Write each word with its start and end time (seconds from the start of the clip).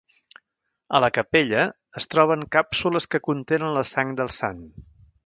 A 0.99 1.01
la 1.03 1.09
capella, 1.17 1.65
es 2.01 2.09
troben 2.13 2.45
càpsules 2.57 3.07
que 3.13 3.21
contenen 3.29 3.77
la 3.79 3.85
sang 3.91 4.17
del 4.23 4.37
sant. 4.39 4.65